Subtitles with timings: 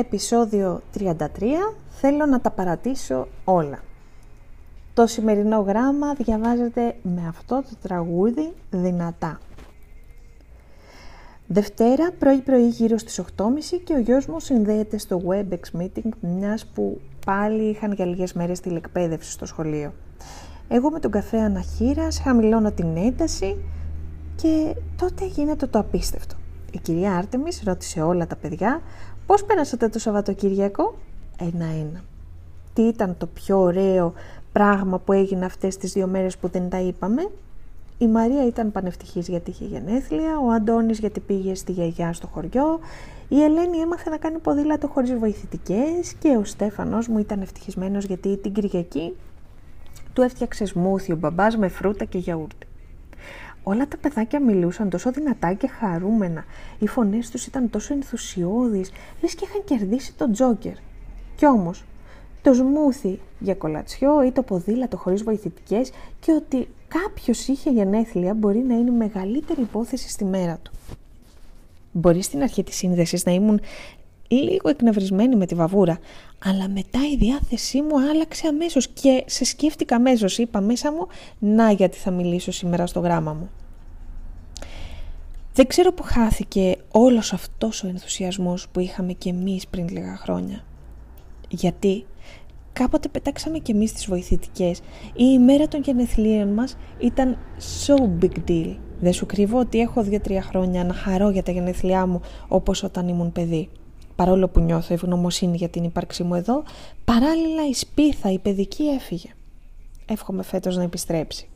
[0.00, 1.16] επεισόδιο 33
[1.88, 3.78] θέλω να τα παρατήσω όλα.
[4.94, 9.38] Το σημερινό γράμμα διαβάζεται με αυτό το τραγούδι δυνατά.
[11.46, 13.46] Δευτέρα πρωί-πρωί γύρω στις 8.30
[13.84, 18.60] και ο γιος μου συνδέεται στο WebEx Meeting μιας που πάλι είχαν για λίγες μέρες
[18.60, 19.92] τηλεκπαίδευση στο σχολείο.
[20.68, 23.56] Εγώ με τον καφέ αναχείρας χαμηλώνω την ένταση
[24.36, 26.34] και τότε γίνεται το απίστευτο.
[26.72, 28.80] Η κυρία Άρτεμις ρώτησε όλα τα παιδιά
[29.30, 30.94] πώς πέρασατε το Σαββατοκύριακο;
[31.38, 32.02] Ένα-ένα.
[32.74, 34.12] Τι ήταν το πιο ωραίο
[34.52, 37.30] πράγμα που έγινε αυτές τις δύο μέρες που δεν τα είπαμε;
[37.98, 42.80] Η Μαρία ήταν πανευτυχής γιατί είχε γενέθλια, ο Αντώνης γιατί πήγε στη γιαγιά στο χωριό,
[43.28, 48.36] η Ελένη έμαθε να κάνει ποδήλατο χωρίς βοηθητικές και ο Στέφανος μου ήταν ευτυχισμένος γιατί
[48.36, 49.16] την Κυριακή
[50.12, 52.66] του έφτιαξες σμούθι ο μπαμπάς με φρούτα και γιαούρτι.
[53.70, 56.44] Όλα τα παιδάκια μιλούσαν τόσο δυνατά και χαρούμενα.
[56.78, 58.90] Οι φωνές τους ήταν τόσο ενθουσιώδεις,
[59.20, 60.72] λες και είχαν κερδίσει τον Τζόκερ.
[61.36, 61.84] Κι όμως,
[62.42, 68.58] το σμούθι για κολατσιό ή το ποδήλατο χωρίς βοηθητικές και ότι κάποιος είχε γενέθλια μπορεί
[68.58, 70.72] να είναι η μεγαλύτερη υπόθεση στη μέρα του.
[71.92, 73.60] Μπορεί στην αρχή της σύνδεσης να ήμουν
[74.28, 75.98] λίγο εκνευρισμένη με τη βαβούρα,
[76.44, 81.06] αλλά μετά η διάθεσή μου άλλαξε αμέσως και σε σκέφτηκα αμέσως, είπα μέσα μου,
[81.38, 83.50] να γιατί θα μιλήσω σήμερα στο γράμμα μου.
[85.60, 90.64] Δεν ξέρω που χάθηκε όλος αυτός ο ενθουσιασμός που είχαμε και εμείς πριν λίγα χρόνια.
[91.48, 92.06] Γιατί
[92.72, 94.78] κάποτε πετάξαμε και εμείς τις βοηθητικές.
[95.12, 97.38] Η ημέρα των γενεθλίων μας ήταν
[97.86, 98.76] so big deal.
[99.00, 103.08] Δεν σου κρύβω ότι έχω δύο-τρία χρόνια να χαρώ για τα γενεθλιά μου όπως όταν
[103.08, 103.68] ήμουν παιδί
[104.16, 106.62] παρόλο που νιώθω ευγνωμοσύνη για την ύπαρξή μου εδώ,
[107.04, 109.28] παράλληλα η σπίθα, η παιδική έφυγε.
[110.06, 111.48] Εύχομαι φέτος να επιστρέψει.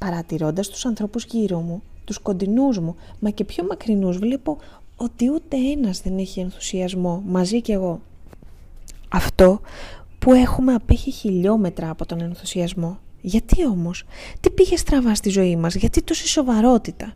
[0.00, 4.58] Παρατηρώντας τους ανθρώπους γύρω μου, τους κοντινούς μου, μα και πιο μακρινούς, βλέπω
[4.96, 8.00] ότι ούτε ένας δεν έχει ενθουσιασμό, μαζί κι εγώ.
[9.08, 9.60] Αυτό
[10.18, 12.98] που έχουμε απέχει χιλιόμετρα από τον ενθουσιασμό.
[13.20, 14.04] Γιατί όμως,
[14.40, 17.12] τι πήγε στραβά στη ζωή μας, γιατί τόση σοβαρότητα,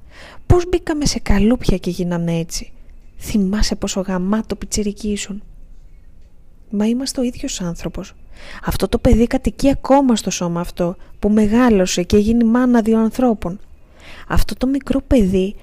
[0.46, 2.72] πώς μπήκαμε σε καλούπια και γίναμε έτσι;
[3.18, 5.42] Θυμάσαι πόσο γαμάτο πιτσιρική ήσουν.
[6.70, 8.14] Μα είμαστε ο ίδιος άνθρωπος.
[8.64, 13.60] Αυτό το παιδί κατοικεί ακόμα στο σώμα αυτό που μεγάλωσε και γίνει μάνα δύο ανθρώπων.
[14.28, 15.54] Αυτό το μικρό παιδί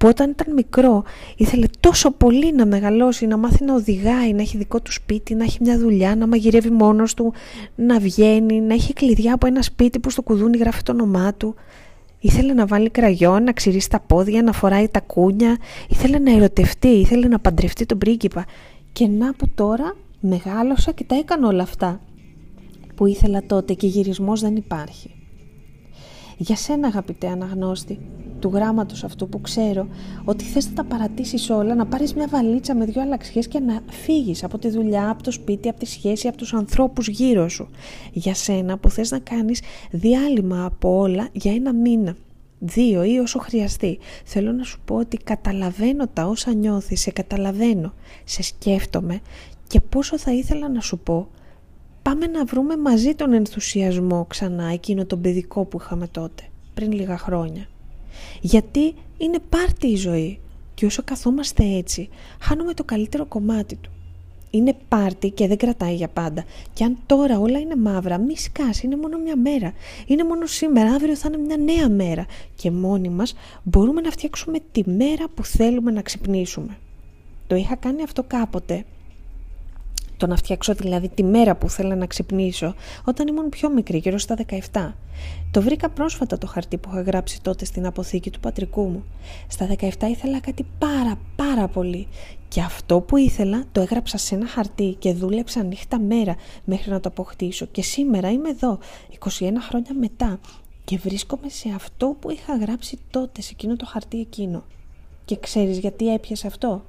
[0.00, 1.04] που όταν ήταν μικρό
[1.36, 5.44] ήθελε τόσο πολύ να μεγαλώσει, να μάθει να οδηγάει, να έχει δικό του σπίτι, να
[5.44, 7.32] έχει μια δουλειά, να μαγειρεύει μόνος του,
[7.74, 11.54] να βγαίνει, να έχει κλειδιά από ένα σπίτι που στο κουδούνι γράφει το όνομά του.
[12.20, 15.56] Ήθελε να βάλει κραγιόν, να ξυρίσει τα πόδια, να φοράει τα κούνια.
[15.88, 18.44] Ήθελε να ερωτευτεί, ήθελε να παντρευτεί τον πρίγκιπα.
[18.92, 22.00] Και να που τώρα μεγάλωσα και τα έκανα όλα αυτά
[23.00, 25.10] που ήθελα τότε και γυρισμός δεν υπάρχει.
[26.36, 27.98] Για σένα αγαπητέ αναγνώστη,
[28.38, 29.88] του γράμματος αυτού που ξέρω
[30.24, 33.80] ότι θες να τα παρατήσεις όλα, να πάρεις μια βαλίτσα με δυο αλλαξιές και να
[33.90, 37.68] φύγεις από τη δουλειά, από το σπίτι, από τη σχέση, από τους ανθρώπους γύρω σου.
[38.12, 42.16] Για σένα που θες να κάνεις διάλειμμα από όλα για ένα μήνα
[42.58, 43.98] δύο ή όσο χρειαστεί.
[44.24, 47.92] Θέλω να σου πω ότι καταλαβαίνω τα όσα νιώθεις, σε καταλαβαίνω,
[48.24, 49.20] σε σκέφτομαι
[49.66, 51.28] και πόσο θα ήθελα να σου πω
[52.02, 56.42] πάμε να βρούμε μαζί τον ενθουσιασμό ξανά εκείνο τον παιδικό που είχαμε τότε,
[56.74, 57.68] πριν λίγα χρόνια.
[58.40, 60.40] Γιατί είναι πάρτι η ζωή
[60.74, 62.08] και όσο καθόμαστε έτσι
[62.40, 63.90] χάνουμε το καλύτερο κομμάτι του.
[64.50, 66.44] Είναι πάρτι και δεν κρατάει για πάντα.
[66.72, 69.72] Και αν τώρα όλα είναι μαύρα, μη σκάσει, είναι μόνο μια μέρα.
[70.06, 72.26] Είναι μόνο σήμερα, αύριο θα είναι μια νέα μέρα.
[72.54, 76.78] Και μόνοι μας μπορούμε να φτιάξουμε τη μέρα που θέλουμε να ξυπνήσουμε.
[77.46, 78.84] Το είχα κάνει αυτό κάποτε
[80.20, 84.18] το να φτιάξω δηλαδή τη μέρα που θέλω να ξυπνήσω όταν ήμουν πιο μικρή, γύρω
[84.18, 84.36] στα
[84.72, 84.92] 17.
[85.50, 89.04] Το βρήκα πρόσφατα το χαρτί που είχα γράψει τότε στην αποθήκη του πατρικού μου.
[89.48, 92.08] Στα 17 ήθελα κάτι πάρα πάρα πολύ
[92.48, 97.00] και αυτό που ήθελα το έγραψα σε ένα χαρτί και δούλεψα νύχτα μέρα μέχρι να
[97.00, 98.78] το αποκτήσω και σήμερα είμαι εδώ,
[99.18, 99.28] 21
[99.68, 100.40] χρόνια μετά
[100.84, 104.64] και βρίσκομαι σε αυτό που είχα γράψει τότε σε εκείνο το χαρτί εκείνο.
[105.24, 106.84] Και ξέρεις γιατί έπιασε αυτό;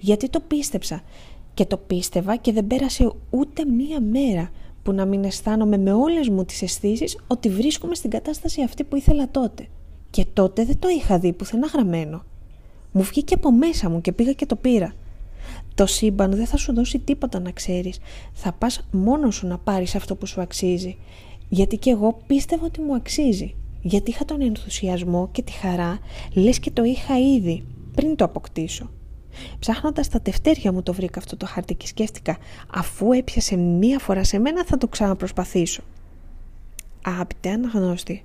[0.00, 1.02] Γιατί το πίστεψα
[1.54, 4.50] και το πίστευα και δεν πέρασε ούτε μία μέρα
[4.82, 8.96] που να μην αισθάνομαι με όλες μου τις αισθήσεις ότι βρίσκομαι στην κατάσταση αυτή που
[8.96, 9.66] ήθελα τότε.
[10.10, 12.24] Και τότε δεν το είχα δει πουθενά γραμμένο.
[12.92, 14.94] Μου βγήκε από μέσα μου και πήγα και το πήρα.
[15.74, 17.98] Το σύμπαν δεν θα σου δώσει τίποτα να ξέρεις.
[18.32, 20.96] Θα πας μόνος σου να πάρεις αυτό που σου αξίζει.
[21.48, 23.54] Γιατί και εγώ πίστευα ότι μου αξίζει.
[23.82, 25.98] Γιατί είχα τον ενθουσιασμό και τη χαρά,
[26.34, 27.64] λες και το είχα ήδη,
[27.94, 28.90] πριν το αποκτήσω.
[29.58, 32.36] Ψάχνοντας τα τευτέρια μου το βρήκα αυτό το χάρτη και σκέφτηκα
[32.74, 35.82] αφού έπιασε μία φορά σε μένα θα το ξαναπροσπαθήσω.
[37.04, 38.24] Αγαπητέ αναγνώστη,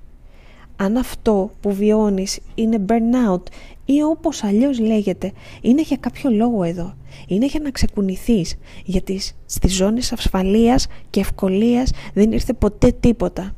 [0.76, 3.42] αν αυτό που βιώνεις είναι burnout
[3.84, 6.96] ή όπως αλλιώς λέγεται, είναι για κάποιο λόγο εδώ.
[7.26, 8.54] Είναι για να ξεκουνηθείς,
[8.84, 13.54] γιατί στις ζώνες ασφαλείας και ευκολίας δεν ήρθε ποτέ τίποτα.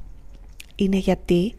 [0.74, 1.54] Είναι γιατί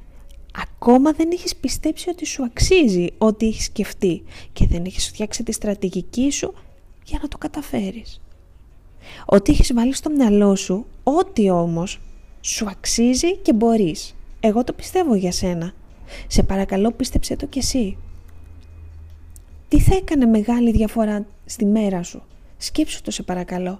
[0.55, 4.23] ακόμα δεν έχεις πιστέψει ότι σου αξίζει ό,τι έχεις σκεφτεί
[4.53, 6.53] και δεν έχεις φτιάξει τη στρατηγική σου
[7.05, 8.21] για να το καταφέρεις.
[9.25, 11.99] Ότι έχεις βάλει στο μυαλό σου, ό,τι όμως
[12.41, 14.15] σου αξίζει και μπορείς.
[14.39, 15.73] Εγώ το πιστεύω για σένα.
[16.27, 17.97] Σε παρακαλώ πίστεψε το κι εσύ.
[19.67, 22.21] Τι θα έκανε μεγάλη διαφορά στη μέρα σου;
[22.57, 23.79] Σκέψου το σε παρακαλώ.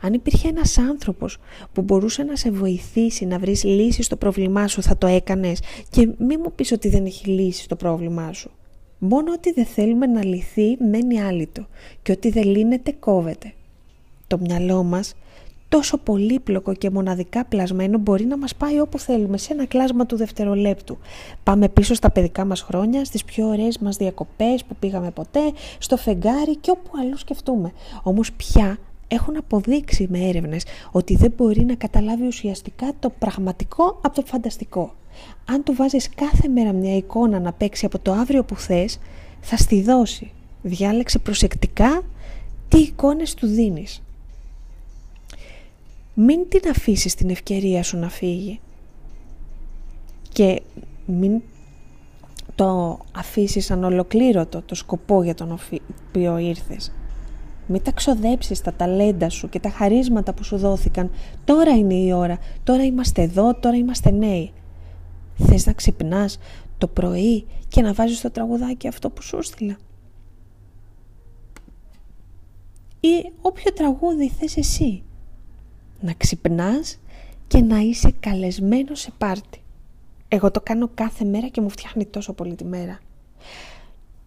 [0.00, 1.38] Αν υπήρχε ένας άνθρωπος
[1.72, 5.60] που μπορούσε να σε βοηθήσει να βρεις λύση στο πρόβλημά σου θα το έκανες
[5.90, 8.50] και μη μου πεις ότι δεν έχει λύση στο πρόβλημά σου.
[8.98, 11.66] Μόνο ότι δεν θέλουμε να λυθεί μένει άλυτο
[12.02, 13.52] και ότι δεν λύνεται κόβεται.
[14.26, 15.14] Το μυαλό μας
[15.68, 20.16] τόσο πολύπλοκο και μοναδικά πλασμένο μπορεί να μας πάει όπου θέλουμε σε ένα κλάσμα του
[20.16, 20.98] δευτερολέπτου.
[21.42, 25.96] Πάμε πίσω στα παιδικά μας χρόνια, στις πιο ωραίες μας διακοπές που πήγαμε ποτέ, στο
[25.96, 27.72] φεγγάρι και όπου αλλού σκεφτούμε.
[28.02, 34.14] Όμως πια έχουν αποδείξει με έρευνες ότι δεν μπορεί να καταλάβει ουσιαστικά το πραγματικό από
[34.14, 34.94] το φανταστικό.
[35.44, 38.98] Αν του βάζεις κάθε μέρα μια εικόνα να παίξει από το αύριο που θες,
[39.40, 40.32] θα στη δώσει.
[40.62, 42.02] Διάλεξε προσεκτικά
[42.68, 44.02] τι εικόνες του δίνεις.
[46.14, 48.60] Μην την αφήσεις την ευκαιρία σου να φύγει.
[50.32, 50.62] Και
[51.06, 51.40] μην
[52.54, 55.58] το αφήσεις ανολοκλήρωτο το σκοπό για τον
[56.08, 56.92] οποίο ήρθες.
[57.70, 61.10] Μην τα ξοδέψεις τα ταλέντα σου και τα χαρίσματα που σου δόθηκαν.
[61.44, 62.38] Τώρα είναι η ώρα.
[62.64, 64.52] Τώρα είμαστε εδώ, τώρα είμαστε νέοι.
[65.34, 66.38] Θες να ξυπνάς
[66.78, 69.76] το πρωί και να βάζεις το τραγουδάκι αυτό που σου στείλα;
[73.00, 75.02] Ή όποιο τραγούδι θες εσύ;
[76.00, 76.98] Να ξυπνάς
[77.46, 79.62] και να είσαι καλεσμένος σε πάρτι.
[80.28, 82.98] Εγώ το κάνω κάθε μέρα και μου φτιάχνει τόσο πολύ τη μέρα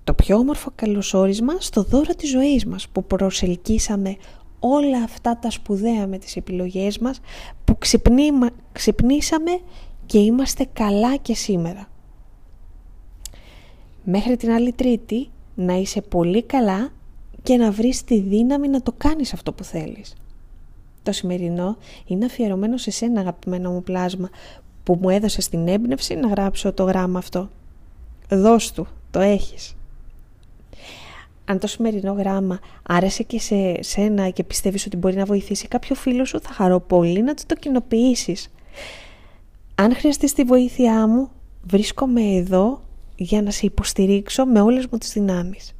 [0.04, 4.16] το πιο όμορφο καλωσόρισμα στο δώρο της ζωής μας που προσελκύσαμε
[4.60, 7.20] όλα αυτά τα σπουδαία με τις επιλογές μας
[7.66, 7.78] που
[8.72, 9.60] ξυπνήσαμε
[10.06, 11.88] και είμαστε καλά και σήμερα.
[14.04, 16.90] Μέχρι την άλλη τρίτη να είσαι πολύ καλά
[17.44, 20.14] και να βρεις τη δύναμη να το κάνεις αυτό που θέλεις.
[21.04, 24.30] Το σημερινό είναι αφιερωμένο σε σένα αγαπημένο μου πλάσμα
[24.84, 27.50] που μου έδωσες την έμπνευση να γράψω το γράμμα αυτό.
[28.30, 29.76] Δώσ' του, το έχεις
[31.46, 35.96] αν το σημερινό γράμμα άρεσε και σε σένα και πιστεύεις ότι μπορεί να βοηθήσει κάποιο
[35.96, 38.52] φίλο σου, θα χαρώ πολύ να το κοινοποιήσεις.
[39.76, 41.30] Αν χρειαστείς τη βοήθειά μου,
[41.64, 42.82] βρίσκομαι εδώ
[43.16, 45.76] για να σε υποστηρίξω με όλες μου τις δυνάμεις.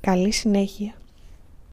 [0.00, 0.94] Καλή συνέχεια.